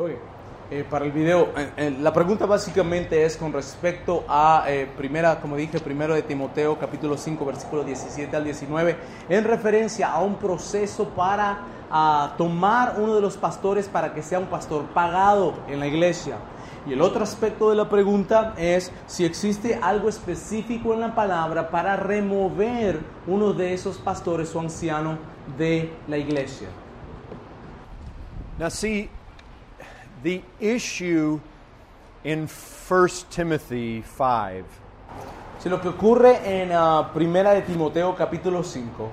Ok. 0.00 0.10
Eh, 0.70 0.84
para 0.88 1.04
el 1.04 1.12
video, 1.12 1.48
eh, 1.56 1.72
eh, 1.76 1.96
la 2.00 2.12
pregunta 2.12 2.46
básicamente 2.46 3.22
es 3.24 3.36
con 3.36 3.52
respecto 3.52 4.24
a, 4.28 4.64
eh, 4.68 4.88
primera, 4.96 5.40
como 5.40 5.56
dije, 5.56 5.78
primero 5.80 6.14
de 6.14 6.22
Timoteo, 6.22 6.78
capítulo 6.78 7.18
5, 7.18 7.44
versículo 7.44 7.84
17 7.84 8.34
al 8.34 8.44
19, 8.44 8.96
en 9.28 9.44
referencia 9.44 10.10
a 10.10 10.20
un 10.22 10.36
proceso 10.36 11.08
para 11.08 11.58
ah, 11.90 12.34
tomar 12.38 12.94
uno 12.98 13.16
de 13.16 13.20
los 13.20 13.36
pastores 13.36 13.88
para 13.88 14.14
que 14.14 14.22
sea 14.22 14.38
un 14.38 14.46
pastor 14.46 14.84
pagado 14.94 15.54
en 15.68 15.80
la 15.80 15.86
iglesia. 15.86 16.36
Y 16.86 16.94
el 16.94 17.02
otro 17.02 17.22
aspecto 17.22 17.68
de 17.68 17.76
la 17.76 17.90
pregunta 17.90 18.54
es 18.56 18.90
si 19.06 19.26
existe 19.26 19.78
algo 19.82 20.08
específico 20.08 20.94
en 20.94 21.00
la 21.00 21.14
palabra 21.14 21.68
para 21.68 21.96
remover 21.96 23.00
uno 23.26 23.52
de 23.52 23.74
esos 23.74 23.98
pastores 23.98 24.54
o 24.54 24.60
ancianos 24.60 25.18
de 25.58 25.92
la 26.08 26.16
iglesia. 26.16 26.68
Now, 28.58 28.70
the 30.22 30.42
issue 30.60 31.40
in 32.24 32.46
1 32.46 33.08
Timothy 33.30 34.02
5 34.02 34.64
Si 35.58 35.68
lo 35.68 35.78
que 35.78 35.88
ocurre 35.88 36.40
en 36.44 36.72
ah, 36.72 37.10
Primera 37.12 37.54
de 37.54 37.62
Timoteo 37.62 38.14
capítulo 38.14 38.62
5 38.64 39.10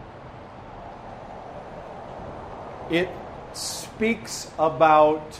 it 2.89 3.09
speaks 3.53 4.49
about 4.57 5.38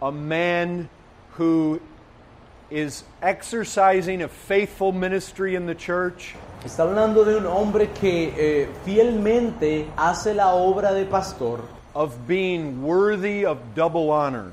a 0.00 0.12
man 0.12 0.88
who 1.32 1.80
is 2.70 3.04
exercising 3.22 4.22
a 4.22 4.28
faithful 4.28 4.92
ministry 4.92 5.54
in 5.54 5.66
the 5.66 5.74
church. 5.74 6.34
Está 6.64 6.84
hablando 6.84 7.24
de 7.24 7.36
un 7.36 7.46
hombre 7.46 7.88
que 7.88 8.32
eh, 8.36 8.68
fielmente 8.84 9.86
hace 9.96 10.34
la 10.34 10.54
obra 10.54 10.92
de 10.92 11.04
pastor, 11.04 11.60
of 11.94 12.26
being 12.26 12.82
worthy 12.82 13.44
of 13.44 13.58
double 13.74 14.10
honor. 14.10 14.52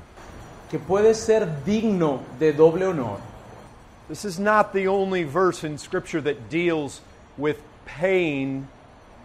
que 0.72 0.78
puede 0.78 1.14
ser 1.14 1.46
digno 1.66 2.22
de 2.38 2.50
doble 2.50 2.84
honor. 2.84 3.20
This 4.08 4.24
is 4.24 4.38
not 4.38 4.72
the 4.72 4.88
only 4.88 5.22
verse 5.22 5.64
in 5.64 5.76
Scripture 5.76 6.22
that 6.22 6.48
deals 6.48 7.02
with 7.36 7.58
paying 7.84 8.66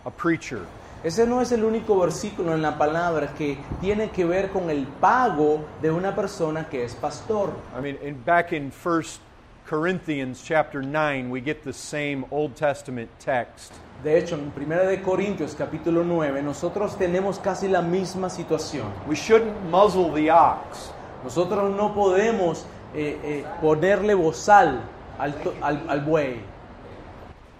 a 0.06 0.12
preacher. 0.12 0.66
Ese 1.06 1.26
no 1.26 1.40
es 1.40 1.54
el 1.54 1.60
único 1.60 1.98
versículo 1.98 2.54
en 2.54 2.62
la 2.62 2.78
palabra 2.78 3.34
que 3.38 3.58
tiene 3.80 4.10
que 4.12 4.26
ver 4.26 4.50
con 4.50 4.70
el 4.70 4.86
pago 5.00 5.66
de 5.82 5.90
una 5.90 6.14
persona 6.14 6.68
que 6.70 6.84
es 6.84 6.94
pastor. 6.95 7.54
I 7.73 7.80
mean, 7.80 7.98
in, 8.02 8.16
back 8.16 8.52
in 8.52 8.70
1 8.70 9.04
Corinthians 9.66 10.44
chapter 10.44 10.82
9, 10.82 11.30
we 11.30 11.40
get 11.40 11.64
the 11.64 11.72
same 11.72 12.26
Old 12.30 12.58
Testament 12.58 13.10
text. 13.20 13.72
De 14.03 14.16
hecho, 14.16 14.36
en 14.36 14.52
Primera 14.52 14.84
de 14.84 15.02
Corintios 15.02 15.56
capítulo 15.56 16.03
9 16.03 16.44
nosotros 16.44 16.95
tenemos 16.98 17.40
casi 17.40 17.67
la 17.67 17.81
misma 17.81 18.30
situación. 18.30 18.86
We 19.08 19.16
shouldn't 19.16 19.56
muzzle 19.72 20.14
the 20.14 20.30
ox. 20.30 20.92
Nosotros 21.23 21.76
no 21.76 21.95
podemos 21.95 22.64
eh, 22.94 23.20
eh, 23.23 23.45
ponerle 23.59 24.14
bozal 24.14 24.81
al, 25.17 25.34
al, 25.62 25.89
al 25.89 26.02
buey. 26.02 26.42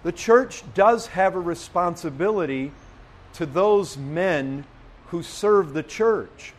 The 0.04 0.12
church 0.12 0.62
does 0.74 1.08
have 1.08 1.34
a 1.34 1.40
responsibility 1.40 2.70
to 3.34 3.44
those 3.44 3.98
men 3.98 4.64
who 5.10 5.24
serve 5.24 5.74
the 5.74 5.82
church. 5.82 6.54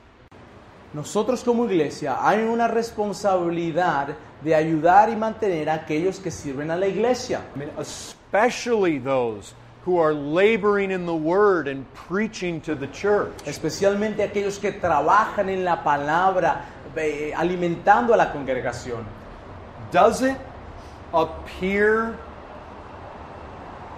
Nosotros 0.93 1.41
como 1.41 1.65
iglesia 1.65 2.17
hay 2.19 2.43
una 2.43 2.67
responsabilidad 2.67 4.09
de 4.43 4.55
ayudar 4.55 5.09
y 5.09 5.15
mantener 5.15 5.69
a 5.69 5.75
aquellos 5.75 6.19
que 6.19 6.31
sirven 6.31 6.69
a 6.69 6.75
la 6.75 6.87
iglesia, 6.87 7.41
I 7.55 7.59
mean, 7.59 7.71
especially 7.77 8.99
those 8.99 9.53
who 9.85 9.97
are 9.97 10.13
laboring 10.13 10.91
in 10.91 11.05
the 11.05 11.15
word 11.15 11.67
and 11.67 11.91
preaching 11.93 12.61
to 12.61 12.75
the 12.75 12.87
church. 12.87 13.33
especialmente 13.45 14.21
aquellos 14.23 14.59
que 14.59 14.71
trabajan 14.71 15.49
en 15.49 15.63
la 15.63 15.83
palabra, 15.83 16.65
eh, 16.95 17.33
alimentando 17.35 18.13
a 18.13 18.17
la 18.17 18.31
congregación. 18.31 19.05
Does 19.91 20.21
it 20.21 20.37
appear 21.13 22.17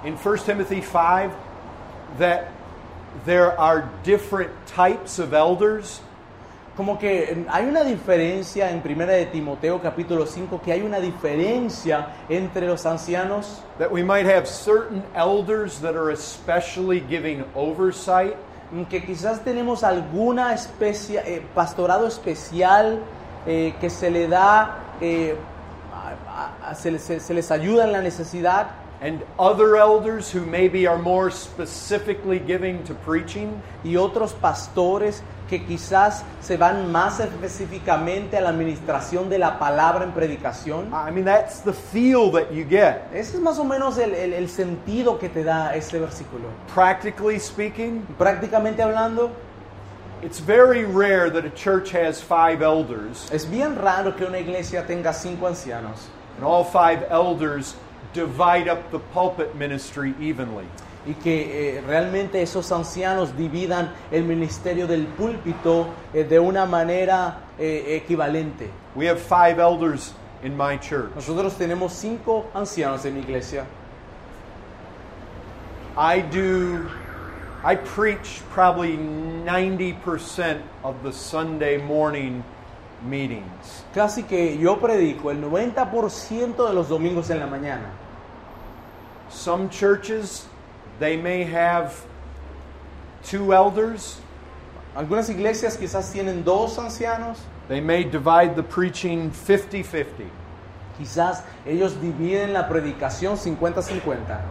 in 0.05 0.15
1 0.15 0.37
Timothy 0.45 0.81
5 0.81 1.33
that 2.17 2.51
there 3.25 3.59
are 3.59 3.89
different 4.03 4.51
types 4.67 5.19
of 5.19 5.33
elders? 5.33 6.01
Como 6.75 6.97
que 6.97 7.45
hay 7.49 7.65
una 7.65 7.83
diferencia 7.83 8.71
en 8.71 8.81
Primera 8.81 9.11
de 9.11 9.25
Timoteo 9.25 9.81
capítulo 9.81 10.25
5 10.25 10.61
que 10.63 10.71
hay 10.71 10.81
una 10.81 10.99
diferencia 11.01 12.07
entre 12.29 12.65
los 12.65 12.85
ancianos. 12.85 13.61
That 13.77 13.91
we 13.91 14.03
might 14.03 14.25
have 14.25 14.45
certain 14.47 15.03
elders 15.13 15.79
that 15.81 15.95
are 15.95 16.11
especially 16.13 17.01
giving 17.09 17.43
oversight, 17.55 18.35
mm, 18.71 18.83
que 18.83 19.03
quizás 19.03 19.41
tenemos 19.43 19.83
alguna 19.83 20.53
especie, 20.53 21.19
eh, 21.25 21.41
pastorado 21.53 22.07
especial 22.07 22.99
eh, 23.45 23.73
que 23.81 23.89
se 23.89 24.09
le 24.09 24.27
da, 24.29 24.77
eh, 25.01 25.35
a- 25.93 26.69
a- 26.69 26.75
se, 26.75 26.89
les- 26.91 27.01
se 27.21 27.33
les 27.33 27.51
ayuda 27.51 27.83
en 27.83 27.91
la 27.91 28.01
necesidad 28.01 28.67
and 29.01 29.23
other 29.39 29.75
elders 29.77 30.31
who 30.31 30.45
maybe 30.45 30.85
are 30.85 30.97
more 30.99 31.31
specifically 31.31 32.37
giving 32.39 32.83
to 32.83 32.93
preaching. 32.93 33.61
y 33.83 33.95
otros 33.97 34.33
pastores 34.33 35.23
que 35.49 35.65
quizás 35.65 36.23
se 36.39 36.55
van 36.55 36.91
más 36.91 37.19
específicamente 37.19 38.37
a 38.37 38.41
la 38.41 38.49
administración 38.49 39.27
de 39.29 39.37
la 39.39 39.57
palabra 39.59 40.03
en 40.05 40.11
predicación. 40.13 40.93
I 40.93 41.11
mean, 41.11 41.25
that's 41.25 41.61
the 41.61 41.73
feel 41.73 42.31
that 42.31 42.51
you 42.53 42.63
get. 42.63 43.01
Ese 43.13 43.35
es 43.35 43.41
más 43.41 43.57
o 43.59 43.63
menos 43.65 43.97
el, 43.97 44.13
el- 44.13 44.33
el 44.33 44.47
sentido 44.49 45.17
que 45.19 45.29
te 45.29 45.43
da 45.43 45.75
este 45.75 45.99
versículo. 45.99 46.45
Practically 46.73 47.39
speaking, 47.39 48.05
Prácticamente 48.17 48.81
hablando, 48.81 49.31
it's 50.21 50.39
very 50.39 50.85
rare 50.85 51.29
that 51.31 51.43
a 51.43 51.49
church 51.49 51.91
has 51.91 52.21
five 52.21 52.61
elders 52.61 53.27
es 53.31 53.45
bien 53.49 53.75
raro 53.75 54.15
que 54.15 54.23
una 54.27 54.37
iglesia 54.37 54.85
tenga 54.85 55.11
cinco 55.11 55.47
ancianos 55.47 56.07
and 56.37 56.45
all 56.45 56.63
five 56.63 57.03
elders 57.09 57.73
divide 58.13 58.67
up 58.67 58.91
the 58.91 58.99
pulpit 58.99 59.55
ministry 59.55 60.13
evenly. 60.19 60.65
y 61.05 61.13
que 61.15 61.77
eh, 61.77 61.81
realmente 61.81 62.41
esos 62.41 62.71
ancianos 62.71 63.35
dividan 63.35 63.91
el 64.11 64.23
ministerio 64.23 64.85
del 64.85 65.07
púlpito 65.07 65.87
eh, 66.13 66.23
de 66.23 66.39
una 66.39 66.65
manera 66.65 67.39
eh, 67.57 67.95
equivalente. 67.95 68.69
We 68.95 69.07
have 69.07 69.19
five 69.19 69.59
elders 69.59 70.13
in 70.43 70.55
my 70.55 70.77
church. 70.77 71.11
Nosotros 71.15 71.57
tenemos 71.57 71.93
cinco 71.93 72.45
ancianos 72.53 73.05
en 73.05 73.15
mi 73.15 73.21
iglesia. 73.21 73.65
I 75.97 76.21
do, 76.21 76.89
I 77.63 77.75
preach 77.75 78.41
probably 78.51 78.95
90% 78.95 80.61
of 80.83 81.01
the 81.03 81.11
Sunday 81.11 81.77
morning 81.77 82.43
meetings. 83.03 83.83
Casi 83.93 84.23
que 84.23 84.57
yo 84.57 84.79
predico 84.79 85.31
el 85.31 85.41
90% 85.41 86.67
de 86.67 86.73
los 86.73 86.89
domingos 86.89 87.29
en 87.29 87.39
la 87.39 87.47
mañana. 87.47 87.91
Some 89.29 89.69
churches, 89.69 90.47
they 90.99 91.17
may 91.17 91.43
have 91.43 91.93
two 93.23 93.53
elders. 93.53 94.19
Algunas 94.95 95.29
iglesias 95.29 95.77
quizás 95.77 96.11
tienen 96.11 96.43
dos 96.43 96.77
ancianos, 96.77 97.37
They 97.69 97.79
may 97.79 98.03
divide 98.03 98.55
the 98.55 98.63
preaching 98.63 99.31
50 99.31 99.83
50. 99.83 100.25
quizás 100.97 101.43
ellos 101.65 102.01
dividen 102.01 102.51
la 102.53 102.67
predicación 102.67 103.37
50-50. 103.37 104.41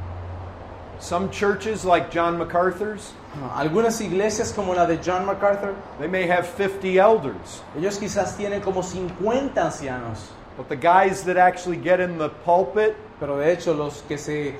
Some 1.00 1.30
churches, 1.30 1.84
like 1.84 2.10
John 2.10 2.36
MacArthur's, 2.38 3.12
Algunas 3.54 4.00
iglesias 4.00 4.52
como 4.52 4.74
la 4.74 4.86
de 4.86 4.96
John 4.98 5.24
MacArthur, 5.24 5.74
they 5.98 6.06
may 6.06 6.26
have 6.26 6.46
50 6.46 6.98
elders. 6.98 7.62
ellos 7.76 7.98
quizás 7.98 8.36
tienen 8.36 8.60
como 8.60 8.82
50 8.82 9.54
ancianos, 9.56 10.28
But 10.56 10.68
the 10.68 10.76
guys 10.76 11.24
that 11.24 11.38
actually 11.38 11.76
get 11.78 12.00
in 12.00 12.18
the 12.18 12.28
pulpit 12.44 12.94
pero 13.18 13.36
de 13.38 13.52
hecho 13.52 13.74
los 13.74 14.02
que 14.08 14.16
se 14.18 14.56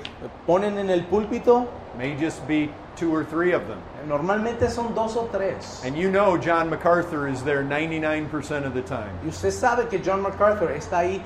ponen 0.47 0.77
en 0.77 0.89
el 0.89 1.05
púlpito 1.05 1.67
may 1.97 2.15
just 2.15 2.45
be 2.47 2.69
two 2.95 3.13
or 3.13 3.23
three 3.23 3.53
of 3.53 3.67
them. 3.67 3.81
normalmente 4.07 4.69
son 4.69 4.93
dos 4.93 5.15
o 5.15 5.27
tres. 5.31 5.81
And 5.85 5.95
you 5.97 6.09
know 6.11 6.37
John 6.37 6.69
MacArthur 6.69 7.27
is 7.27 7.41
there 7.43 7.63
99% 7.63 8.65
of 8.65 8.73
the 8.73 8.81
time. 8.81 9.11
Y 9.23 9.29
usted 9.29 9.51
sabe 9.51 9.89
que 9.89 9.99
John 9.99 10.21
MacArthur 10.21 10.69
está 10.71 10.99
ahí 10.99 11.21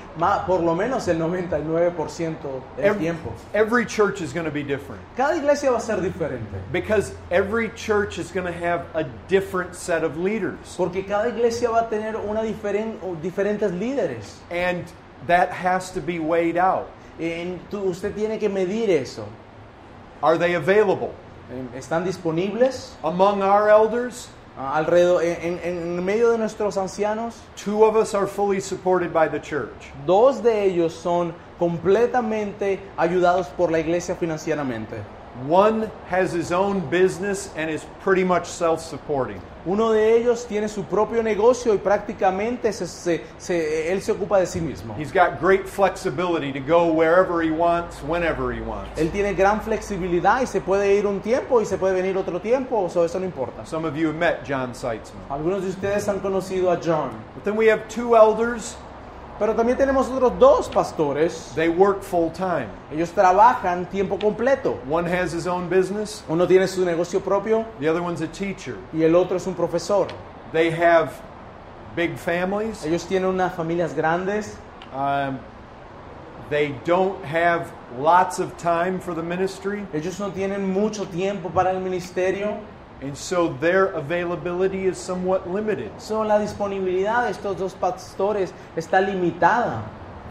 por 0.46 0.60
lo 0.60 0.76
menos 0.76 1.08
el 1.08 1.18
99% 1.18 2.42
del 2.78 2.86
Every, 2.86 3.00
tiempo. 3.00 3.34
every 3.54 3.86
church 3.86 4.22
is 4.22 4.34
going 4.34 4.46
to 4.46 4.52
be 4.52 4.64
different 4.64 5.02
Cada 5.16 5.38
iglesia 5.38 5.72
va 5.72 5.78
a 5.78 5.82
ser 5.82 5.98
diferente. 6.02 6.46
because 6.72 7.14
every 7.32 7.70
church 7.70 8.18
is 8.20 8.32
going 8.32 8.46
to 8.46 8.52
have 8.60 8.86
a 8.94 9.04
different 9.28 9.76
set 9.76 10.04
of 10.04 10.18
leaders. 10.18 10.76
Porque 10.78 11.04
cada 11.08 11.30
iglesia 11.30 11.70
va 11.70 11.86
a 11.86 11.90
tener 11.90 12.16
una 12.18 12.42
diferen- 12.42 13.00
diferentes 13.22 13.72
líderes. 13.72 14.36
And 14.52 14.86
that 15.28 15.50
has 15.52 15.92
to 15.92 16.02
be 16.02 16.20
weighed 16.20 16.58
out. 16.58 16.90
En- 17.20 17.60
tú- 17.72 17.86
usted 17.90 18.14
tiene 18.14 18.38
que 18.40 18.50
medir 18.50 18.90
eso. 18.90 19.26
Are 20.22 20.38
they 20.38 20.56
available? 20.56 21.12
¿Están 21.76 22.04
disponibles 22.04 22.96
Among 23.04 23.44
our 23.44 23.70
elders, 23.70 24.30
alrededor, 24.58 25.22
en- 25.24 25.60
en 25.64 26.04
medio 26.04 26.32
de 26.32 26.38
nuestros 26.40 26.78
ancianos? 26.78 27.36
two 27.56 27.84
of 27.86 27.96
us 27.96 28.14
are 28.16 28.26
fully 28.26 28.60
supported 28.60 29.14
by 29.14 29.28
the 29.28 29.40
church. 29.40 29.92
Dos 30.08 30.42
de 30.42 30.64
ellos 30.64 30.94
son 30.94 31.34
completamente 31.60 32.80
ayudados 32.98 33.48
por 33.56 33.72
la 33.72 33.80
iglesia 33.80 34.16
financieramente. 34.16 34.96
One 35.50 35.92
has 36.10 36.32
his 36.34 36.52
own 36.52 36.80
business 36.90 37.50
and 37.58 37.70
is 37.70 37.84
pretty 38.04 38.24
much 38.24 38.46
self 38.46 38.80
supporting. 38.82 39.42
Uno 39.68 39.92
de 39.92 40.16
ellos 40.16 40.46
tiene 40.46 40.70
su 40.70 40.84
propio 40.84 41.24
negocio 41.24 41.74
y 41.74 41.80
prácticamente 41.80 42.72
se- 42.72 42.86
se- 42.86 43.22
se- 43.40 43.92
él 43.92 44.02
se 44.02 44.12
ocupa 44.12 44.38
de 44.40 44.46
sí 44.46 44.62
mismo. 44.62 44.94
He's 44.96 45.12
got 45.12 45.42
great 45.42 45.66
flexibility 45.68 46.54
to 46.54 46.60
go 46.60 46.86
wherever 46.94 47.42
he 47.42 47.50
wants, 47.52 47.98
whenever 48.04 48.52
he 48.54 48.62
wants. 48.62 48.98
Él 49.02 49.10
tiene 49.12 49.34
gran 49.34 49.60
flexibilidad 49.62 50.42
y 50.42 50.46
se 50.46 50.62
puede 50.62 50.94
ir 50.96 51.08
un 51.08 51.20
tiempo 51.20 51.60
y 51.62 51.66
se 51.66 51.78
puede 51.80 51.96
venir 51.96 52.16
otro 52.16 52.40
tiempo, 52.40 52.88
so 52.90 53.04
eso 53.04 53.20
no 53.20 53.26
importa. 53.26 53.66
Some 53.66 53.86
of 53.88 53.96
you 53.98 54.08
have 54.08 54.18
met 54.18 54.46
John 54.48 54.74
Seitzman. 54.76 55.24
Algunos 55.30 55.64
de 55.64 55.70
ustedes 55.70 56.08
han 56.08 56.20
conocido 56.20 56.72
a 56.72 56.78
John, 56.80 57.10
But 57.34 57.44
then 57.44 57.58
we 57.58 57.68
have 57.72 57.88
two 57.90 58.16
elders, 58.16 58.78
pero 59.40 59.54
también 59.54 59.78
tenemos 59.78 60.10
otros 60.10 60.38
dos 60.40 60.70
pastores. 60.70 61.52
they 61.56 61.70
work 61.70 62.02
full 62.02 62.30
time. 62.32 62.68
Ellos 62.92 63.12
trabajan 63.12 63.86
tiempo 63.90 64.18
completo. 64.18 64.78
One 64.90 65.06
has 65.08 65.34
his 65.34 65.48
own 65.48 65.68
business, 65.70 66.24
Uno 66.30 66.46
tiene 66.48 66.68
su 66.68 66.86
negocio 66.86 67.20
propio 67.22 67.66
the 67.80 67.90
other 67.90 68.02
one's 68.02 68.22
a 68.22 68.28
teacher. 68.28 68.76
y 68.94 69.04
el 69.04 69.16
otro 69.16 69.38
es 69.38 69.46
un 69.48 69.54
profesor. 69.56 70.08
They 70.52 70.70
have 70.72 71.12
big 71.96 72.18
families. 72.18 72.86
Ellos 72.86 73.06
tienen 73.06 73.30
unas 73.30 73.54
familias 73.56 73.94
grandes, 73.96 74.58
Um, 74.94 75.40
they 76.50 76.70
don't 76.86 77.22
have 77.26 77.70
lots 78.00 78.40
of 78.40 78.56
time 78.58 79.00
for 79.00 79.14
the 79.14 79.22
ministry, 79.22 79.86
ellos 79.94 80.20
no 80.20 80.30
tienen 80.32 80.72
mucho 80.72 81.06
tiempo 81.06 81.50
para 81.50 81.72
el 81.72 81.82
ministerio, 81.82 82.60
and 83.02 83.18
so 83.18 83.50
their 83.60 83.86
availability 83.88 84.86
is 84.86 84.98
somewhat 84.98 85.50
limited. 85.50 85.92
so 85.98 86.22
la 86.22 86.40
disponibilidad 86.40 87.26
de 87.26 87.32
estos 87.32 87.58
dos 87.58 87.74
pastores 87.74 88.54
está 88.76 89.02
limitada. 89.02 89.84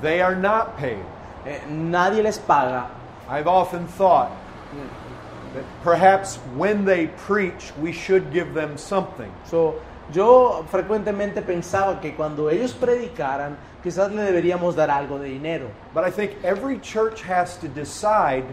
They 0.02 0.20
are 0.20 0.34
not 0.34 0.76
paid. 0.76 1.04
Eh, 1.46 1.60
nadie 1.68 2.22
les 2.22 2.38
paga. 2.38 2.90
I've 3.28 3.46
often 3.46 3.86
thought 3.86 4.30
that 5.54 5.64
perhaps 5.82 6.36
when 6.56 6.84
they 6.84 7.06
preach, 7.06 7.72
we 7.80 7.92
should 7.92 8.32
give 8.32 8.54
them 8.54 8.76
something. 8.76 9.32
So, 9.44 9.80
yo 10.12 10.66
frecuentemente 10.70 11.42
pensaba 11.42 12.00
que 12.00 12.12
cuando 12.12 12.50
ellos 12.50 12.72
predicaran, 12.74 13.56
quizás 13.82 14.12
le 14.12 14.22
deberíamos 14.22 14.74
dar 14.74 14.90
algo 14.90 15.18
de 15.18 15.28
dinero. 15.28 15.70
But 15.94 16.04
I 16.04 16.10
think 16.10 16.32
every 16.42 16.78
church 16.80 17.22
has 17.22 17.56
to 17.58 17.68
decide 17.68 18.44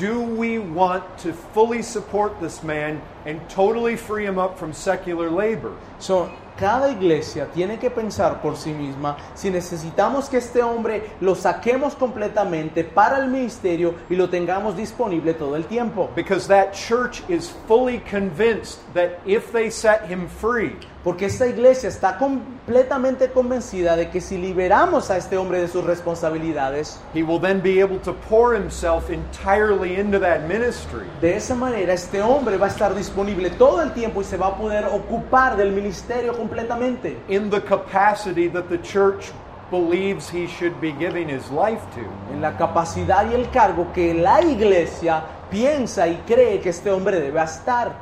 do 0.00 0.22
we 0.22 0.58
want 0.58 1.18
to 1.18 1.30
fully 1.34 1.82
support 1.82 2.40
this 2.40 2.62
man 2.62 3.02
and 3.26 3.38
totally 3.50 3.96
free 3.96 4.24
him 4.24 4.38
up 4.38 4.58
from 4.58 4.72
secular 4.72 5.28
labor? 5.28 5.76
So, 5.98 6.34
cada 6.60 6.90
iglesia 6.90 7.46
tiene 7.46 7.78
que 7.78 7.90
pensar 7.90 8.42
por 8.42 8.54
sí 8.54 8.74
misma 8.74 9.16
si 9.34 9.48
necesitamos 9.48 10.28
que 10.28 10.36
este 10.36 10.62
hombre 10.62 11.12
lo 11.22 11.34
saquemos 11.34 11.94
completamente 11.94 12.84
para 12.84 13.16
el 13.16 13.28
ministerio 13.28 13.94
y 14.10 14.14
lo 14.14 14.28
tengamos 14.28 14.76
disponible 14.76 15.32
todo 15.32 15.56
el 15.56 15.64
tiempo. 15.64 16.10
Because 16.14 16.46
that 16.48 16.72
church 16.72 17.22
is 17.30 17.50
fully 17.66 18.00
convinced 18.00 18.78
that 18.92 19.20
if 19.24 19.50
they 19.52 19.70
set 19.70 20.02
him 20.06 20.28
free, 20.28 20.76
Porque 21.02 21.24
esta 21.24 21.46
iglesia 21.46 21.88
está 21.88 22.18
completamente 22.18 23.30
convencida 23.30 23.96
de 23.96 24.10
que 24.10 24.20
si 24.20 24.36
liberamos 24.36 25.10
a 25.10 25.16
este 25.16 25.38
hombre 25.38 25.58
de 25.58 25.66
sus 25.68 25.82
responsabilidades, 25.82 27.00
he 27.14 27.22
will 27.22 27.40
then 27.40 27.62
be 27.62 27.80
able 27.80 27.98
to 28.00 28.12
pour 28.28 28.54
himself 28.54 29.08
entirely 29.08 29.98
into 29.98 30.20
that 30.20 30.42
ministry. 30.42 31.06
de 31.22 31.36
esa 31.36 31.54
manera 31.54 31.94
este 31.94 32.20
hombre 32.20 32.58
va 32.58 32.66
a 32.66 32.68
estar 32.68 32.94
disponible 32.94 33.48
todo 33.48 33.80
el 33.80 33.92
tiempo 33.92 34.20
y 34.20 34.24
se 34.24 34.36
va 34.36 34.48
a 34.48 34.56
poder 34.58 34.84
ocupar 34.84 35.56
del 35.56 35.72
ministerio 35.72 36.34
completamente. 36.50 37.16
in 37.28 37.50
the 37.50 37.60
capacity 37.60 38.48
that 38.48 38.68
the 38.68 38.78
church 38.78 39.30
believes 39.70 40.28
he 40.28 40.46
should 40.46 40.80
be 40.80 40.92
giving 40.92 41.28
his 41.28 41.50
life 41.50 41.82
to. 41.94 42.04
En 42.32 42.40
la 42.40 42.56
capacidad 42.56 43.30
y 43.30 43.34
el 43.34 43.50
cargo 43.50 43.92
que 43.92 44.14
la 44.14 44.40
iglesia 44.42 45.22
piensa 45.50 46.08
y 46.08 46.16
cree 46.26 46.60
que 46.60 46.70
este 46.70 46.90
hombre 46.90 47.20
debe 47.20 47.40
estar. 47.40 47.92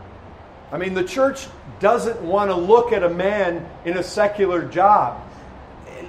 I 0.73 0.79
mean, 0.79 0.95
the 0.95 1.05
church 1.05 1.49
doesn't 1.81 2.21
want 2.23 2.51
to 2.51 2.57
look 2.57 2.93
at 2.93 3.03
a 3.03 3.09
man 3.09 3.67
in 3.85 3.97
a 3.97 4.03
secular 4.03 4.63
job 4.71 5.17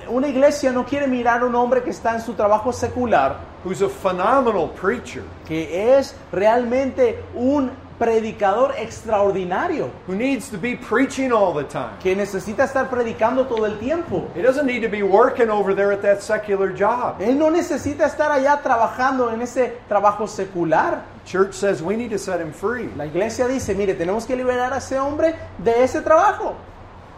Una 0.09 0.27
iglesia 0.27 0.71
no 0.71 0.85
quiere 0.85 1.07
mirar 1.07 1.41
a 1.41 1.45
un 1.45 1.55
hombre 1.55 1.83
que 1.83 1.91
está 1.91 2.15
en 2.15 2.21
su 2.21 2.33
trabajo 2.33 2.71
secular, 2.71 3.37
who's 3.63 3.81
a 3.81 3.89
phenomenal 3.89 4.69
preacher, 4.69 5.23
que 5.45 5.97
es 5.97 6.15
realmente 6.31 7.23
un 7.35 7.71
predicador 7.99 8.73
extraordinario, 8.77 9.91
who 10.07 10.15
needs 10.15 10.49
to 10.49 10.57
be 10.57 10.75
preaching 10.75 11.31
all 11.31 11.53
the 11.53 11.65
time. 11.65 11.99
que 12.01 12.15
necesita 12.15 12.63
estar 12.63 12.89
predicando 12.89 13.45
todo 13.45 13.65
el 13.65 13.77
tiempo. 13.77 14.29
He 14.33 14.41
doesn't 14.41 14.65
need 14.65 14.81
to 14.81 14.89
be 14.89 15.03
working 15.03 15.49
over 15.49 15.75
there 15.75 15.91
at 15.91 16.01
that 16.01 16.21
secular 16.21 16.73
job. 16.73 17.19
Él 17.19 17.37
no 17.37 17.49
necesita 17.51 18.05
estar 18.05 18.31
allá 18.31 18.61
trabajando 18.63 19.31
en 19.31 19.41
ese 19.41 19.73
trabajo 19.87 20.27
secular. 20.27 21.03
Church 21.25 21.53
says 21.53 21.81
we 21.81 21.95
need 21.95 22.09
to 22.09 22.17
set 22.17 22.39
him 22.39 22.51
free. 22.53 22.89
La 22.95 23.05
iglesia 23.05 23.47
dice, 23.47 23.75
mire, 23.75 23.93
tenemos 23.93 24.25
que 24.25 24.35
liberar 24.35 24.73
a 24.73 24.77
ese 24.77 24.97
hombre 24.97 25.35
de 25.57 25.83
ese 25.83 26.01
trabajo. 26.01 26.55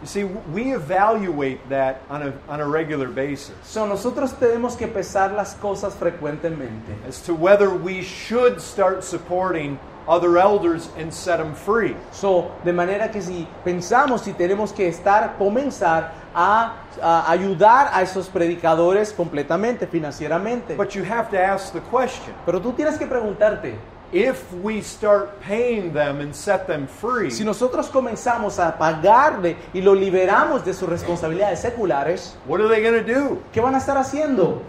You 0.02 0.08
see, 0.08 0.24
we 0.24 0.74
evaluate 0.74 1.68
that 1.68 2.02
on 2.10 2.22
a, 2.22 2.32
on 2.48 2.60
a 2.60 2.66
regular 2.66 3.06
basis 3.08 3.54
So, 3.62 3.86
nosotros 3.86 4.32
tenemos 4.32 4.76
que 4.76 4.88
pesar 4.88 5.32
las 5.32 5.54
cosas 5.54 5.94
frecuentemente. 5.94 6.92
as 7.06 7.20
to 7.22 7.34
whether 7.34 7.70
we 7.70 8.02
should 8.02 8.60
start 8.60 9.04
supporting 9.04 9.78
other 10.08 10.38
elders 10.38 10.88
and 10.98 11.14
set 11.14 11.36
them 11.36 11.54
free. 11.54 11.94
So, 12.10 12.50
de 12.64 12.72
manera 12.72 13.12
que 13.12 13.22
si 13.22 13.46
pensamos 13.64 14.22
si 14.22 14.32
tenemos 14.32 14.72
que 14.72 14.88
estar, 14.88 15.36
comenzar 15.38 16.12
a, 16.34 16.74
a 17.00 17.30
ayudar 17.30 17.90
a 17.92 18.02
esos 18.02 18.28
predicadores 18.28 19.12
completamente, 19.12 19.86
financieramente. 19.86 20.76
But 20.76 20.96
you 20.96 21.04
have 21.04 21.30
to 21.30 21.38
ask 21.40 21.72
the 21.72 21.80
question 21.80 22.34
Pero 22.44 22.60
tú 22.60 22.72
tienes 22.72 22.98
que 22.98 23.06
preguntarte, 23.06 23.76
if 24.12 24.52
we 24.62 24.82
start 24.82 25.40
paying 25.40 25.92
them 25.92 26.20
and 26.20 26.34
set 26.34 26.66
them 26.66 26.86
free, 26.86 27.30
si 27.30 27.44
nosotros 27.44 27.88
comenzamos 27.88 28.58
a 28.58 28.76
pagarle 28.76 29.56
y 29.72 29.80
lo 29.80 29.94
liberamos 29.94 30.64
de 30.64 30.74
sus 30.74 30.88
responsabilidades 30.88 31.60
seculares, 31.60 32.36
what 32.46 32.60
are 32.60 32.68
they 32.68 32.82
going 32.82 32.92
to 32.94 33.02
do? 33.02 33.42
¿qué 33.52 33.62
van 33.62 33.74
a 33.74 33.78
estar 33.78 33.96
haciendo? 33.96 34.62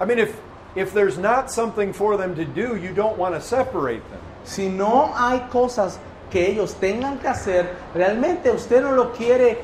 I 0.00 0.04
mean, 0.04 0.18
if, 0.18 0.36
if 0.74 0.92
there's 0.92 1.18
not 1.18 1.50
something 1.50 1.92
for 1.92 2.16
them 2.16 2.34
to 2.34 2.44
do, 2.44 2.76
you 2.76 2.92
don't 2.92 3.16
want 3.16 3.34
to 3.34 3.40
separate 3.40 4.02
them. 4.10 4.20
Si 4.44 4.68
no 4.68 5.12
hay 5.14 5.40
cosas 5.50 5.98
que 6.30 6.46
ellos 6.46 6.74
tengan 6.74 7.18
que 7.18 7.28
hacer, 7.28 7.76
realmente 7.94 8.50
usted 8.50 8.82
no 8.82 8.92
lo 8.92 9.12
quiere 9.12 9.58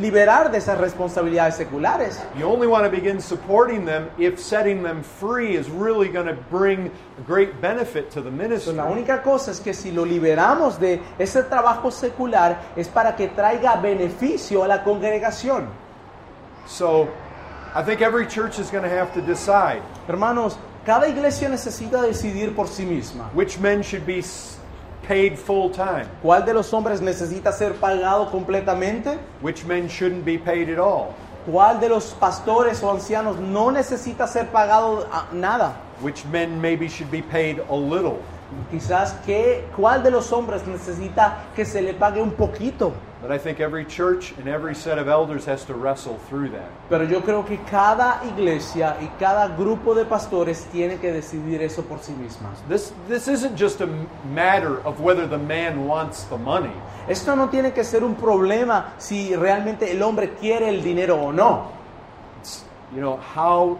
liberar 0.00 0.50
de 0.50 0.58
esas 0.58 0.78
responsabilidades 0.78 1.56
seculares. 1.56 2.20
You 2.38 2.46
only 2.48 2.66
want 2.66 2.84
to 2.84 2.90
begin 2.90 3.20
supporting 3.20 3.84
them 3.84 4.08
if 4.18 4.38
setting 4.38 4.82
them 4.82 5.02
free 5.02 5.56
is 5.56 5.68
really 5.68 6.08
going 6.08 6.26
to 6.26 6.36
bring 6.50 6.90
great 7.26 7.60
benefit 7.60 8.10
to 8.12 8.20
the 8.22 8.30
So, 8.30 8.36
ministry. 8.36 8.74
la 8.74 8.84
única 8.86 9.22
cosa 9.22 9.50
es 9.50 9.60
que 9.60 9.74
si 9.74 9.90
lo 9.92 10.04
liberamos 10.04 10.78
de 10.78 11.00
ese 11.18 11.42
trabajo 11.44 11.90
secular 11.90 12.58
es 12.76 12.88
para 12.88 13.14
que 13.16 13.28
traiga 13.28 13.76
beneficio 13.76 14.62
a 14.64 14.68
la 14.68 14.82
congregación. 14.84 15.68
So 16.66 17.08
I 17.74 17.82
think 17.82 18.00
every 18.02 18.26
church 18.26 18.58
is 18.58 18.70
going 18.70 18.84
to 18.84 18.90
have 18.90 19.12
to 19.14 19.20
decide 19.22 19.82
Hermanos, 20.08 20.56
cada 20.84 21.08
iglesia 21.08 21.48
necesita 21.48 22.02
decidir 22.02 22.54
por 22.54 22.66
sí 22.68 22.84
misma. 22.84 23.30
which 23.34 23.58
men 23.58 23.82
should 23.82 24.04
be 24.06 24.22
paid 25.06 25.36
full 25.36 25.70
time, 25.70 26.06
¿Cuál 26.22 26.44
de 26.44 26.54
los 26.54 26.72
hombres 26.72 27.00
necesita 27.00 27.52
ser 27.52 27.74
pagado 27.74 28.30
completamente? 28.30 29.18
which 29.42 29.64
men 29.64 29.88
shouldn't 29.88 30.24
be 30.24 30.38
paid 30.38 30.68
at 30.70 30.78
all, 30.78 31.08
¿Cuál 31.46 31.80
de 31.80 31.88
los 31.88 32.14
pastores 32.20 32.82
o 32.82 32.90
ancianos 32.90 33.36
no 33.38 33.70
necesita 33.70 34.26
ser 34.26 34.46
pagado 34.50 35.06
nada? 35.32 35.72
which 36.00 36.24
men 36.26 36.60
maybe 36.60 36.88
should 36.88 37.10
be 37.10 37.22
paid 37.22 37.60
a 37.70 37.74
little. 37.76 38.18
Quizás 38.70 39.14
que, 39.24 39.64
¿cuál 39.76 40.02
de 40.02 40.10
los 40.10 40.30
hombres 40.32 40.66
necesita 40.66 41.44
que 41.56 41.64
se 41.64 41.80
le 41.80 41.94
pague 41.94 42.20
un 42.20 42.32
poquito? 42.32 42.92
But 43.22 43.30
I 43.30 43.38
think 43.38 43.60
every 43.60 43.84
church 43.84 44.34
and 44.36 44.48
every 44.48 44.74
set 44.74 44.98
of 44.98 45.06
elders 45.06 45.44
has 45.44 45.64
to 45.66 45.74
wrestle 45.74 46.18
through 46.28 46.48
that. 46.50 46.68
Pero 46.88 47.06
yo 47.06 47.20
creo 47.20 47.46
que 47.46 47.56
cada 47.70 48.20
iglesia 48.24 48.96
y 49.00 49.06
cada 49.16 49.56
grupo 49.56 49.94
de 49.94 50.04
pastores 50.04 50.64
tiene 50.72 50.98
que 50.98 51.12
decidir 51.12 51.62
eso 51.62 51.82
por 51.82 51.98
sí 51.98 52.12
mismas. 52.14 52.58
This, 52.68 52.92
this 53.08 53.28
isn't 53.28 53.56
just 53.56 53.80
a 53.80 53.86
matter 54.34 54.80
of 54.84 55.00
whether 55.00 55.28
the 55.28 55.38
man 55.38 55.86
wants 55.86 56.24
the 56.24 56.36
money. 56.36 56.72
Esto 57.08 57.36
no 57.36 57.48
tiene 57.48 57.72
que 57.72 57.84
ser 57.84 58.02
un 58.02 58.16
problema 58.16 58.94
si 58.98 59.36
realmente 59.36 59.92
el 59.92 60.02
hombre 60.02 60.34
quiere 60.34 60.68
el 60.68 60.82
dinero 60.82 61.16
o 61.16 61.30
no. 61.30 61.70
It's, 62.40 62.64
you 62.92 63.00
know, 63.00 63.18
how, 63.18 63.78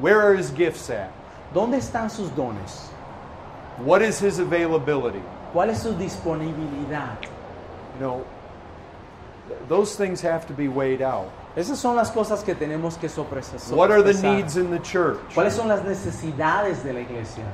where 0.00 0.20
are 0.20 0.34
his 0.34 0.52
gifts 0.52 0.88
at? 0.88 1.10
¿Dónde 1.52 1.78
están 1.78 2.10
sus 2.10 2.30
dones? 2.36 2.90
What 3.78 4.02
is 4.02 4.20
his 4.20 4.38
availability? 4.38 5.22
¿Cuál 5.52 5.70
es 5.70 5.80
su 5.82 5.92
disponibilidad? 5.94 7.18
You 7.94 8.00
know, 8.00 8.24
those 9.68 9.96
things 9.96 10.20
have 10.20 10.46
to 10.46 10.52
be 10.52 10.68
weighed 10.68 11.02
out. 11.02 11.30
Esas 11.56 11.78
son 11.78 11.96
las 11.96 12.10
cosas 12.10 12.44
que 12.44 12.54
tenemos 12.54 12.98
que 12.98 13.08
sopesar. 13.08 13.74
What 13.74 13.90
are 13.90 14.02
the 14.02 14.14
needs 14.14 14.56
in 14.56 14.70
the 14.70 14.78
church? 14.80 15.18
¿Cuáles 15.34 15.52
son 15.52 15.68
las 15.68 15.82
necesidades 15.82 16.82
de 16.82 16.92
la 16.92 17.00
iglesia? 17.00 17.44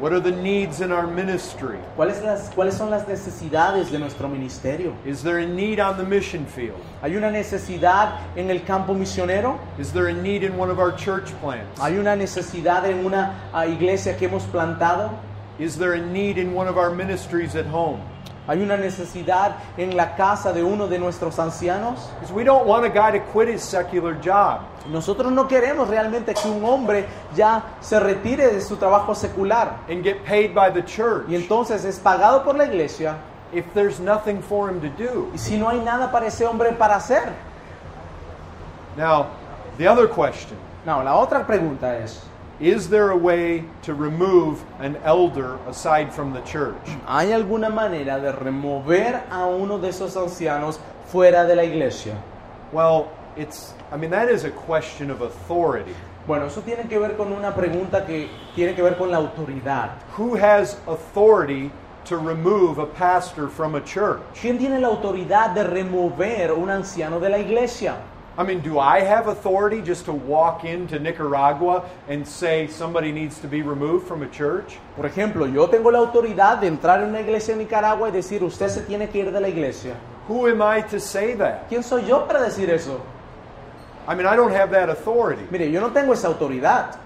What 0.00 0.12
are 0.12 0.20
the 0.20 0.30
needs 0.30 0.80
in 0.80 0.92
our 0.92 1.08
ministry? 1.08 1.76
¿Cuáles, 1.96 2.22
las, 2.22 2.50
¿Cuáles 2.50 2.74
son 2.74 2.88
las 2.88 3.08
necesidades 3.08 3.90
de 3.90 3.98
nuestro 3.98 4.28
ministerio? 4.28 4.94
Is 5.04 5.24
there 5.24 5.38
a 5.38 5.46
need 5.46 5.80
on 5.80 5.96
the 5.96 6.04
mission 6.04 6.46
field? 6.46 6.78
¿Hay 7.02 7.16
una 7.16 7.32
necesidad 7.32 8.20
en 8.36 8.48
el 8.48 8.60
campo 8.60 8.94
misionero? 8.94 9.58
Is 9.76 9.92
there 9.92 10.06
a 10.06 10.12
need 10.12 10.44
in 10.44 10.56
one 10.56 10.70
of 10.70 10.78
our 10.78 10.92
church 10.92 11.32
plants? 11.40 11.80
¿Hay 11.80 11.98
una 11.98 12.14
necesidad 12.14 12.84
en 12.84 13.04
una 13.04 13.50
ah, 13.52 13.66
iglesia 13.66 14.16
que 14.16 14.28
hemos 14.28 14.44
plantado? 14.44 15.10
Is 15.58 15.76
there 15.76 15.94
a 15.94 16.00
need 16.00 16.38
in 16.38 16.54
one 16.54 16.68
of 16.68 16.78
our 16.78 16.90
ministries 16.94 17.56
at 17.56 17.66
home? 17.66 18.00
¿Hay 18.48 18.62
una 18.62 18.78
necesidad 18.78 19.56
en 19.76 19.94
la 19.94 20.16
casa 20.16 20.54
de 20.54 20.64
uno 20.64 20.88
de 20.88 20.98
nuestros 20.98 21.38
ancianos? 21.38 22.10
Because 22.14 22.32
we 22.32 22.44
don't 22.44 22.66
want 22.66 22.84
a 22.84 22.88
guy 22.88 23.12
to 23.18 23.24
quit 23.30 23.54
his 23.54 23.62
secular 23.62 24.16
job. 24.24 24.62
Nosotros 24.90 25.30
no 25.30 25.46
queremos 25.46 25.86
realmente 25.86 26.32
que 26.32 26.48
un 26.48 26.64
hombre 26.64 27.06
ya 27.36 27.62
se 27.80 28.00
retire 28.00 28.48
de 28.48 28.62
su 28.62 28.76
trabajo 28.76 29.14
secular 29.14 29.76
and 29.90 30.02
get 30.02 30.24
paid 30.24 30.54
by 30.54 30.72
the 30.72 30.82
church 30.82 31.28
y 31.28 31.34
entonces 31.34 31.84
es 31.84 31.98
pagado 31.98 32.42
por 32.42 32.56
la 32.56 32.64
iglesia 32.64 33.16
if 33.52 33.66
there's 33.74 34.00
nothing 34.00 34.40
for 34.40 34.70
him 34.70 34.80
to 34.80 34.88
do. 34.96 35.28
y 35.34 35.38
si 35.38 35.58
no 35.58 35.68
hay 35.68 35.80
nada 35.80 36.10
para 36.10 36.26
ese 36.26 36.46
hombre 36.46 36.72
para 36.72 36.96
hacer. 36.96 37.30
Now, 38.96 39.26
the 39.76 39.86
other 39.86 40.08
question 40.08 40.56
No, 40.86 41.02
la 41.02 41.16
otra 41.16 41.46
pregunta 41.46 41.98
es, 41.98 42.22
is 42.60 42.88
there 42.88 43.10
a 43.10 43.16
way 43.16 43.64
to 43.82 43.94
remove 43.94 44.64
an 44.80 44.96
elder 45.04 45.58
aside 45.68 46.12
from 46.12 46.32
the 46.32 46.40
church? 46.42 46.76
¿hay 47.06 47.32
alguna 47.32 47.70
manera 47.70 48.20
de 48.20 48.32
remover 48.32 49.22
a 49.30 49.46
uno 49.46 49.78
de 49.78 49.88
esos 49.88 50.16
ancianos 50.16 50.78
fuera 51.06 51.46
de 51.46 51.54
la 51.54 51.62
iglesia? 51.62 52.20
Well, 52.72 53.10
it's, 53.36 53.74
I 53.92 53.96
mean, 53.96 54.10
that 54.10 54.28
is 54.28 54.44
a 54.44 54.50
question 54.50 55.10
of 55.10 55.22
authority. 55.22 55.94
Bueno, 56.26 56.46
eso 56.46 56.60
tiene 56.60 56.88
que 56.88 56.98
ver 56.98 57.16
con 57.16 57.32
una 57.32 57.54
pregunta 57.54 58.04
que 58.04 58.28
tiene 58.54 58.74
que 58.74 58.82
ver 58.82 58.96
con 58.96 59.10
la 59.10 59.18
autoridad. 59.18 59.90
Who 60.18 60.34
has 60.34 60.76
authority 60.86 61.70
to 62.04 62.18
remove 62.18 62.78
a 62.78 62.86
pastor 62.86 63.48
from 63.48 63.76
a 63.76 63.80
church? 63.80 64.20
¿Quién 64.38 64.58
tiene 64.58 64.78
la 64.80 64.88
autoridad 64.88 65.54
de 65.54 65.64
remover 65.64 66.52
un 66.52 66.68
anciano 66.68 67.18
de 67.20 67.30
la 67.30 67.38
iglesia? 67.38 67.96
I 68.38 68.44
mean, 68.44 68.60
do 68.60 68.78
I 68.78 69.00
have 69.00 69.26
authority 69.26 69.82
just 69.82 70.04
to 70.04 70.12
walk 70.12 70.64
into 70.64 71.00
Nicaragua 71.00 71.90
and 72.06 72.24
say 72.24 72.68
somebody 72.68 73.10
needs 73.10 73.40
to 73.40 73.48
be 73.48 73.62
removed 73.62 74.06
from 74.06 74.22
a 74.22 74.28
church? 74.28 74.78
Por 74.94 75.08
ejemplo, 75.08 75.52
yo 75.52 75.66
tengo 75.66 75.90
la 75.90 75.98
autoridad 75.98 76.60
de 76.60 76.68
entrar 76.68 77.02
en 77.02 77.08
una 77.08 77.20
iglesia 77.20 77.54
en 77.54 77.58
Nicaragua 77.58 78.10
y 78.10 78.12
decir, 78.12 78.44
usted 78.44 78.68
se 78.68 78.82
tiene 78.82 79.08
que 79.08 79.18
ir 79.18 79.32
de 79.32 79.40
la 79.40 79.48
iglesia. 79.48 79.96
Who 80.28 80.46
am 80.46 80.62
I 80.62 80.82
to 80.82 81.00
say 81.00 81.34
that? 81.34 81.68
¿Quién 81.68 81.82
soy 81.82 82.06
yo 82.06 82.28
para 82.28 82.40
decir 82.40 82.70
eso? 82.70 83.00
I 84.06 84.14
mean, 84.14 84.26
I 84.26 84.36
don't 84.36 84.52
have 84.52 84.70
that 84.70 84.88
authority. 84.88 85.42
Mire, 85.50 85.68
yo 85.72 85.80
no 85.80 85.90
tengo 85.90 86.12
esa 86.12 86.28
autoridad. 86.28 86.96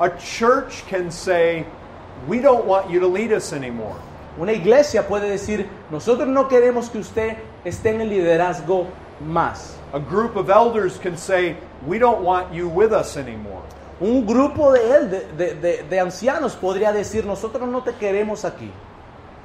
A 0.00 0.08
church 0.18 0.86
can 0.86 1.10
say, 1.10 1.66
we 2.26 2.40
don't 2.40 2.64
want 2.64 2.88
you 2.88 3.00
to 3.00 3.06
lead 3.06 3.32
us 3.32 3.52
anymore. 3.52 3.96
Una 4.38 4.52
iglesia 4.52 5.06
puede 5.06 5.28
decir, 5.28 5.68
nosotros 5.90 6.26
no 6.26 6.48
queremos 6.48 6.88
que 6.88 7.00
usted 7.00 7.36
esté 7.66 7.90
en 7.90 8.00
el 8.00 8.08
liderazgo 8.08 8.86
más. 9.20 9.76
A 9.96 10.00
group 10.00 10.36
of 10.36 10.50
elders 10.50 10.98
can 10.98 11.16
say, 11.16 11.56
we 11.86 11.98
don't 11.98 12.22
want 12.22 12.52
you 12.52 12.68
with 12.68 12.92
us 12.92 13.16
anymore. 13.16 13.62
Un 13.98 14.26
grupo 14.26 14.74
de 14.74 15.08
de, 15.08 15.26
de- 15.38 15.54
de- 15.54 15.82
de 15.88 15.96
ancianos, 15.98 16.54
podría 16.54 16.92
decir, 16.92 17.24
nosotros 17.24 17.66
no 17.66 17.80
te 17.80 17.92
queremos 17.92 18.44
aquí. 18.44 18.70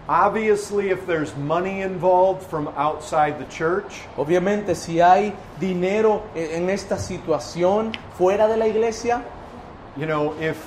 Obviously, 0.10 0.90
if 0.90 1.06
there's 1.08 1.34
money 1.38 1.82
involved 1.82 2.44
from 2.50 2.68
outside 2.76 3.40
the 3.40 3.46
church, 3.46 4.02
Obviamente, 4.18 4.76
si 4.76 5.00
hay 5.00 5.34
dinero 5.58 6.24
en 6.36 6.64
en 6.64 6.70
esta 6.70 6.98
situación 6.98 7.94
fuera 8.18 8.50
de 8.50 8.58
la 8.58 8.66
iglesia, 8.68 9.24
you 9.96 10.06
know, 10.06 10.34
if 10.42 10.58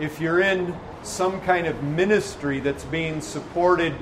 if 0.00 0.18
you're 0.20 0.40
in 0.40 0.74
some 1.04 1.40
kind 1.42 1.68
of 1.68 1.80
ministry 1.84 2.58
that's 2.58 2.84
being 2.84 3.20
supported 3.20 3.92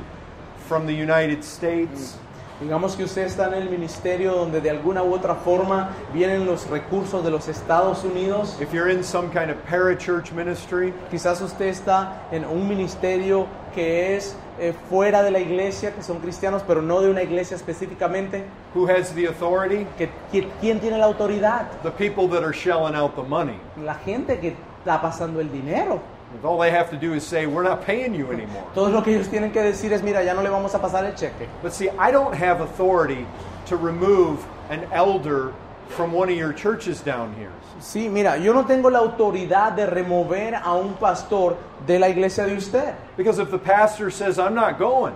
from 0.69 0.87
the 0.87 0.95
United 0.95 1.45
States, 1.45 2.17
digamos 2.63 2.97
que 2.97 3.05
usted 3.05 3.23
está 3.23 3.49
en 3.49 3.55
el 3.55 3.71
ministerio 3.71 4.33
donde 4.35 4.61
de 4.61 4.71
alguna 4.71 5.03
u 5.03 5.13
otra 5.15 5.35
forma 5.35 5.91
vienen 6.13 6.47
los 6.47 6.69
recursos 6.69 7.25
de 7.25 7.31
los 7.31 7.49
Estados 7.49 8.05
Unidos, 8.05 8.57
if 8.61 8.73
you're 8.73 8.91
in 8.93 9.03
some 9.03 9.29
kind 9.31 9.51
of 9.51 9.57
parachurch 9.69 10.33
ministry, 10.33 10.93
quizás 11.11 11.41
usted 11.41 11.67
está 11.67 12.23
en 12.31 12.45
un 12.45 12.69
ministerio 12.69 13.47
que 13.75 14.17
es 14.17 14.37
eh, 14.61 14.75
fuera 14.91 15.23
de 15.23 15.31
la 15.31 15.39
iglesia, 15.41 15.93
que 15.95 16.03
son 16.03 16.19
cristianos, 16.19 16.63
pero 16.67 16.83
no 16.83 17.01
de 17.01 17.11
una 17.11 17.23
iglesia 17.23 17.57
específicamente, 17.57 18.45
who 18.75 18.87
has 18.87 19.13
the 19.15 19.27
authority? 19.27 19.87
que, 19.99 20.11
que- 20.31 20.49
¿quién 20.61 20.79
tiene 20.79 20.99
la 20.99 21.07
autoridad? 21.07 21.67
The 21.83 21.91
people 21.91 22.29
that 22.29 22.45
are 22.47 22.53
shelling 22.55 22.95
out 22.95 23.15
the 23.17 23.23
money. 23.23 23.59
La 23.83 23.95
gente 23.95 24.39
que 24.39 24.55
está 24.79 25.01
pasando 25.01 25.41
el 25.41 25.51
dinero. 25.51 26.01
All 26.45 26.59
they 26.59 26.71
have 26.71 26.91
to 26.91 26.97
do 26.97 27.15
is 27.15 27.25
say, 27.25 27.47
we're 27.47 27.63
not 27.63 27.85
paying 27.85 28.15
you 28.15 28.31
anymore. 28.33 28.65
Todo 28.75 28.91
lo 28.91 29.03
que 29.03 29.13
ellos 29.17 29.29
tienen 29.29 29.53
que 29.53 29.61
decir 29.63 29.93
es, 29.93 30.03
mira, 30.03 30.25
ya 30.25 30.35
no 30.35 30.43
le 30.43 30.51
vamos 30.51 30.75
a 30.75 30.79
pasar 30.79 31.05
el 31.05 31.13
cheque. 31.13 31.49
But 31.63 31.73
see, 31.73 31.89
I 31.91 32.11
don't 32.11 32.35
have 32.35 32.61
authority 32.61 33.27
to 33.67 33.77
remove 33.77 34.45
an 34.71 34.85
elder 34.93 35.53
from 35.89 36.13
one 36.13 36.29
of 36.31 36.37
your 36.37 36.53
churches 36.53 37.01
down 37.01 37.35
here. 37.35 37.53
Sí, 37.81 38.09
mira, 38.11 38.39
yo 38.39 38.53
no 38.53 38.65
tengo 38.65 38.89
la 38.91 39.01
autoridad 39.01 39.77
de 39.77 39.87
remover 39.87 40.55
a 40.55 40.75
un 40.75 40.95
pastor 40.95 41.57
de 41.87 41.99
la 41.99 42.07
iglesia 42.09 42.47
de 42.47 42.55
usted. 42.57 42.95
Because 43.17 43.39
if 43.39 43.51
the 43.51 43.59
pastor 43.59 44.11
says, 44.11 44.39
I'm 44.39 44.55
not 44.55 44.79
going, 44.79 45.15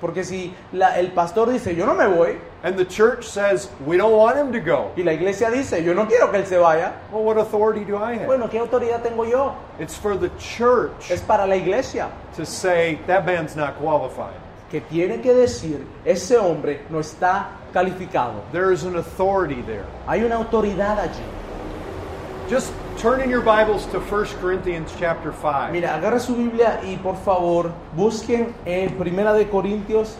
Porque 0.00 0.22
si 0.24 0.54
la- 0.72 0.94
el 0.94 1.08
pastor 1.10 1.46
dice, 1.50 1.74
yo 1.74 1.84
no 1.86 1.94
me 1.94 2.06
voy, 2.06 2.38
and 2.62 2.76
the 2.76 2.84
church 2.84 3.24
says, 3.24 3.68
we 3.86 3.96
don't 3.96 4.16
want 4.16 4.36
him 4.36 4.52
to 4.52 4.60
go, 4.60 4.90
y 4.96 5.02
la 5.04 5.12
iglesia 5.12 5.50
dice, 5.50 5.82
yo 5.84 5.94
no 5.94 6.06
quiero 6.06 6.28
que 6.30 6.38
él 6.40 6.46
se 6.46 6.56
vaya, 6.56 6.92
well, 7.12 7.22
what 7.22 7.36
authority 7.38 7.84
do 7.84 7.96
I 7.96 8.14
have? 8.14 8.26
bueno, 8.26 8.48
¿qué 8.48 8.58
autoridad 8.58 9.02
tengo 9.02 9.24
yo? 9.24 9.54
It's 9.78 9.96
for 9.96 10.16
the 10.16 10.30
church 10.38 11.10
Es 11.10 11.20
para 11.20 11.46
la 11.46 11.54
iglesia, 11.54 12.10
to 12.34 12.44
say, 12.44 12.98
that 13.06 13.24
man's 13.24 13.54
not 13.54 13.76
qualified. 13.78 14.34
que 14.70 14.80
tiene 14.82 15.22
que 15.22 15.32
decir, 15.32 15.86
ese 16.04 16.36
hombre 16.36 16.80
no 16.90 16.98
está 16.98 17.46
calificado. 17.72 18.42
There 18.52 18.70
is 18.72 18.84
an 18.84 18.96
authority 18.96 19.62
there. 19.62 19.86
Hay 20.06 20.22
una 20.24 20.36
autoridad 20.36 20.98
allí. 20.98 21.24
Just 22.50 22.72
turn 22.96 23.20
in 23.20 23.30
your 23.30 23.42
Bibles 23.42 23.86
to 23.92 24.00
1 24.00 24.26
Corinthians 24.40 24.90
chapter 24.98 25.32
5. 25.32 25.70
Mira, 25.72 25.94
agarra 25.94 26.18
su 26.18 26.34
Biblia 26.34 26.80
y 26.82 26.96
por 26.96 27.16
favor 27.16 27.72
busquen 27.94 28.54
en 28.66 28.96
Primera 28.98 29.32
de 29.34 29.46
Corintios. 29.48 30.16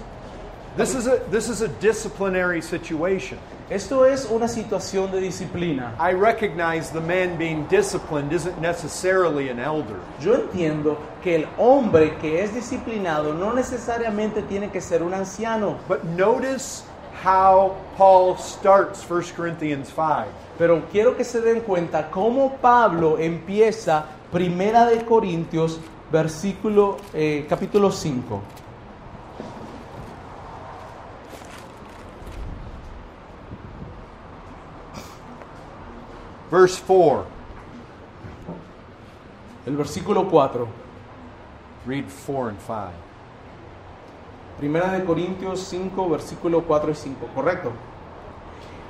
This 0.78 0.94
is 0.94 1.08
a 1.08 1.18
this 1.28 1.48
is 1.48 1.60
a 1.60 1.66
disciplinary 1.80 2.62
situation. 2.62 3.36
Esto 3.68 4.04
es 4.04 4.26
una 4.30 4.46
situación 4.46 5.10
de 5.10 5.20
disciplina. 5.20 5.92
I 5.98 6.12
recognize 6.12 6.92
the 6.92 7.00
man 7.00 7.36
being 7.36 7.66
disciplined 7.66 8.32
isn't 8.32 8.60
necessarily 8.60 9.48
an 9.48 9.58
elder. 9.58 9.98
Yo 10.20 10.34
entiendo 10.36 10.96
que 11.20 11.34
el 11.34 11.48
hombre 11.58 12.16
que 12.20 12.44
es 12.44 12.54
disciplinado 12.54 13.34
no 13.34 13.52
necesariamente 13.52 14.40
tiene 14.42 14.70
que 14.70 14.80
ser 14.80 15.02
un 15.02 15.14
anciano, 15.14 15.78
But 15.88 16.04
notice 16.04 16.84
how 17.24 17.74
Paul 17.96 18.38
starts 18.38 19.02
1 19.02 19.34
Corinthians 19.34 19.88
5. 19.88 20.26
pero 20.58 20.84
quiero 20.92 21.16
que 21.16 21.24
se 21.24 21.40
den 21.40 21.60
cuenta 21.62 22.08
cómo 22.08 22.56
Pablo 22.62 23.18
empieza 23.18 24.04
Primera 24.30 24.86
de 24.86 25.04
Corintios, 25.04 25.80
versículo 26.12 26.98
eh, 27.12 27.46
capítulo 27.48 27.90
5. 27.90 28.40
Verse 36.50 36.82
4. 36.86 37.24
El 39.66 39.76
versículo 39.76 40.28
4. 40.28 40.66
Read 41.86 42.04
4 42.26 42.48
and 42.48 42.58
5. 42.60 43.08
Primera 44.58 44.92
de 44.92 45.04
Corintios 45.04 45.60
5, 45.60 46.08
versículo 46.08 46.64
4 46.64 46.90
y 46.90 46.94
5, 46.94 47.26
¿correcto? 47.34 47.70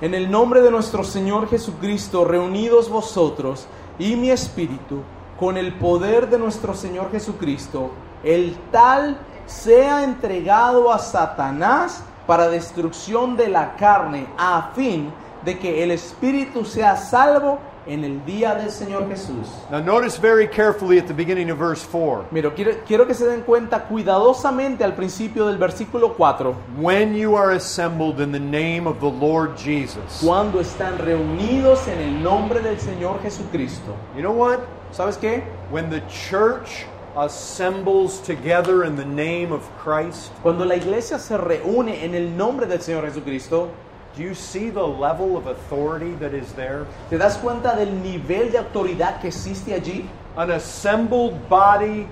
En 0.01 0.15
el 0.15 0.31
nombre 0.31 0.63
de 0.63 0.71
nuestro 0.71 1.05
Señor 1.05 1.49
Jesucristo, 1.49 2.25
reunidos 2.25 2.89
vosotros 2.89 3.67
y 3.99 4.17
mi 4.17 4.31
espíritu, 4.31 5.03
con 5.39 5.57
el 5.57 5.75
poder 5.75 6.31
de 6.31 6.39
nuestro 6.39 6.75
Señor 6.75 7.11
Jesucristo, 7.11 7.91
el 8.23 8.57
tal 8.73 9.19
sea 9.47 10.05
entregado 10.05 10.93
a 10.93 10.99
Satanás 10.99 12.03
para 12.27 12.49
destrucción 12.49 13.37
de 13.37 13.49
la 13.49 13.77
carne, 13.77 14.27
a 14.39 14.71
fin 14.75 15.13
de 15.45 15.59
que 15.59 15.83
el 15.83 15.91
espíritu 15.91 16.65
sea 16.65 16.97
salvo 16.97 17.59
en 17.87 18.05
el 18.05 18.25
día 18.25 18.55
del 18.55 18.71
Señor 18.71 19.09
Jesús. 19.09 19.49
Now 19.71 19.81
notice 19.81 20.19
very 20.19 20.47
carefully 20.47 20.99
at 20.99 21.07
the 21.07 21.15
beginning 21.15 21.51
of 21.51 21.59
verse 21.59 21.83
4. 21.85 22.27
Mira, 22.31 22.53
quiero, 22.55 22.73
quiero 22.87 23.07
que 23.07 23.15
se 23.15 23.27
den 23.27 23.41
cuenta 23.41 23.85
cuidadosamente 23.85 24.85
al 24.85 24.95
principio 24.95 25.47
del 25.47 25.57
versículo 25.57 26.15
4. 26.15 26.55
When 26.79 27.15
you 27.15 27.35
are 27.35 27.55
assembled 27.55 28.21
in 28.21 28.31
the 28.31 28.39
name 28.39 28.87
of 28.87 29.01
the 29.01 29.11
Lord 29.11 29.57
Jesus. 29.57 30.21
cuando 30.23 30.61
están 30.61 30.99
reunidos 30.99 31.89
en 31.89 31.99
el 31.99 32.23
nombre 32.23 32.61
del 32.61 32.79
Señor 32.79 33.23
Jesucristo. 33.23 33.95
You 34.15 34.21
know 34.21 34.33
what? 34.33 34.59
¿Sabes 34.93 35.17
qué? 35.17 35.43
When 35.71 35.89
the 35.89 36.03
church 36.09 36.85
assembles 37.17 38.21
together 38.21 38.85
in 38.85 38.97
the 38.97 39.05
name 39.05 39.51
of 39.53 39.63
Christ, 39.83 40.31
Cuando 40.43 40.65
la 40.65 40.77
iglesia 40.77 41.19
se 41.19 41.37
reúne 41.37 42.05
en 42.05 42.15
el 42.15 42.37
nombre 42.37 42.67
del 42.67 42.81
Señor 42.81 43.07
Jesucristo, 43.07 43.69
do 44.17 44.23
you 44.23 44.35
see 44.35 44.71
the 44.71 44.83
level 44.87 45.37
of 45.37 45.47
authority 45.47 46.13
that 46.17 46.35
is 46.35 46.53
there? 46.55 46.87
¿te 47.11 47.17
das 47.19 47.37
cuenta 47.37 47.77
del 47.77 47.93
nivel 48.03 48.51
de 48.51 48.59
autoridad 48.59 49.21
que 49.21 49.29
existe 49.29 49.75
allí? 49.75 50.09
an 50.37 50.51
assembled 50.53 51.49
body 51.49 52.07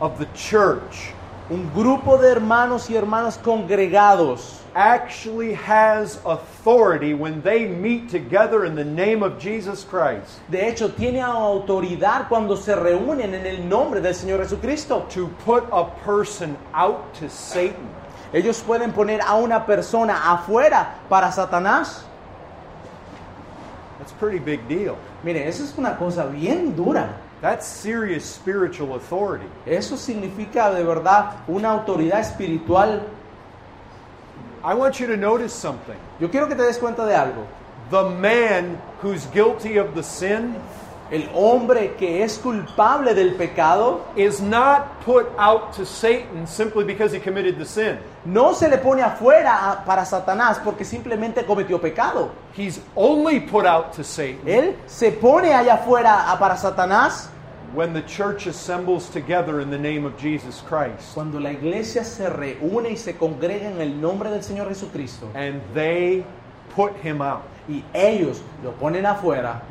of 0.00 0.18
the 0.18 0.26
church 0.34 1.12
Un 1.50 1.68
grupo 1.74 2.16
de 2.16 2.28
hermanos 2.28 2.88
y 2.88 2.94
hermanas 2.94 3.36
congregados 3.36 4.58
actually 4.76 5.52
has 5.52 6.20
authority 6.24 7.12
when 7.12 7.42
they 7.42 7.66
meet 7.66 8.08
together 8.08 8.64
in 8.64 8.76
the 8.76 8.84
name 8.84 9.20
of 9.24 9.36
Jesus 9.40 9.82
Christ 9.82 10.38
De 10.48 10.58
hecho, 10.64 10.90
tiene 10.90 11.20
autoridad 11.20 12.28
cuando 12.28 12.54
se 12.54 12.74
reúnen 12.76 13.34
en 13.34 13.46
el 13.46 13.68
nombre 13.68 14.00
del 14.00 14.14
Señor 14.14 14.38
Jesucristo. 14.38 15.06
to 15.10 15.26
put 15.44 15.64
a 15.72 15.84
person 16.04 16.56
out 16.72 17.12
to 17.14 17.28
Satan. 17.28 17.88
Ellos 18.32 18.62
pueden 18.64 18.92
poner 18.92 19.20
a 19.22 19.34
una 19.34 19.66
persona 19.66 20.32
afuera 20.32 20.94
para 21.08 21.32
Satanás. 21.32 22.04
That's 23.98 24.12
a 24.12 24.16
pretty 24.16 24.38
big 24.38 24.66
deal. 24.68 24.96
Mire, 25.24 25.46
eso 25.46 25.64
es 25.64 25.76
una 25.76 25.96
cosa 25.96 26.26
bien 26.26 26.74
dura. 26.76 27.16
That's 27.42 27.66
serious 27.66 28.24
spiritual 28.24 28.94
authority. 28.94 29.46
Eso 29.66 29.96
significa 29.96 30.70
de 30.70 30.84
verdad 30.84 31.36
una 31.48 31.70
autoridad 31.70 32.20
espiritual. 32.20 33.02
I 34.62 34.74
want 34.74 35.00
you 35.00 35.06
to 35.06 35.16
notice 35.16 35.52
something. 35.52 35.96
Yo 36.20 36.28
quiero 36.28 36.46
que 36.48 36.54
te 36.54 36.62
des 36.62 36.78
cuenta 36.78 37.06
de 37.06 37.14
algo. 37.14 37.46
The 37.90 38.10
man 38.10 38.80
who's 39.02 39.26
guilty 39.32 39.78
of 39.78 39.94
the 39.94 40.02
sin 40.02 40.54
El 41.10 41.28
hombre 41.34 41.94
que 41.98 42.22
es 42.22 42.38
culpable 42.38 43.14
del 43.14 43.34
pecado 43.34 44.02
is 44.16 44.40
not 44.40 45.00
put 45.04 45.26
out 45.38 45.72
to 45.76 45.84
Satan 45.84 46.46
simply 46.46 46.84
because 46.84 47.12
he 47.12 47.18
committed 47.20 47.58
the 47.58 47.64
sin. 47.64 47.98
no 48.24 48.52
se 48.52 48.68
le 48.68 48.78
pone 48.78 49.02
afuera 49.02 49.70
a- 49.72 49.84
para 49.84 50.04
Satanás 50.04 50.60
porque 50.62 50.84
simplemente 50.84 51.44
cometió 51.44 51.80
pecado. 51.80 52.30
He's 52.56 52.80
only 52.94 53.40
put 53.40 53.66
out 53.66 53.92
to 53.96 54.04
Satan 54.04 54.46
Él 54.46 54.76
se 54.86 55.10
pone 55.10 55.52
allá 55.52 55.74
afuera 55.74 56.30
a- 56.30 56.38
para 56.38 56.56
Satanás 56.56 57.28
when 57.74 57.92
the 57.92 58.02
church 58.02 58.46
assembles 58.46 59.08
together 59.10 59.60
in 59.60 59.70
the 59.70 59.78
name 59.78 60.04
of 60.04 60.16
Jesus 60.18 60.62
Christ 60.68 61.14
cuando 61.14 61.38
la 61.40 61.50
iglesia 61.50 62.04
se 62.04 62.28
reúne 62.28 62.90
y 62.90 62.96
se 62.96 63.14
congrega 63.16 63.68
en 63.70 63.80
el 63.80 64.00
nombre 64.00 64.28
del 64.30 64.42
Señor 64.42 64.68
Jesucristo 64.68 65.28
and 65.34 65.60
they 65.74 66.24
put 66.76 66.92
him 67.02 67.20
out. 67.22 67.42
y 67.68 67.84
ellos 67.94 68.42
lo 68.64 68.72
ponen 68.72 69.06
afuera. 69.06 69.62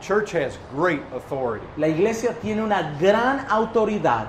Church 0.00 0.32
has 0.32 0.58
great 0.74 1.02
authority. 1.12 1.66
La 1.76 1.88
iglesia 1.88 2.32
tiene 2.40 2.62
una 2.62 2.96
gran 2.98 3.46
autoridad 3.48 4.28